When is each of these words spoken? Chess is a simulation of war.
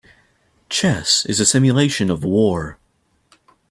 Chess 0.67 1.27
is 1.27 1.39
a 1.39 1.45
simulation 1.45 2.09
of 2.09 2.23
war. 2.23 2.79